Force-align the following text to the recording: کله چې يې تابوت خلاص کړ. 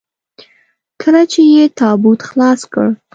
کله 1.01 1.21
چې 1.31 1.41
يې 1.53 1.63
تابوت 1.77 2.19
خلاص 2.29 2.59
کړ. 2.73 2.87